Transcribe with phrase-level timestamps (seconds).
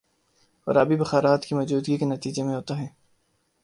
[0.67, 2.87] اور آبی بخارات کی موجودگی کے نتیجے میں ہوتا ہے